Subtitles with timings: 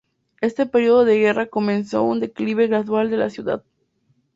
[0.41, 3.63] Este periodo de guerra comenzó un declive gradual de la ciudad.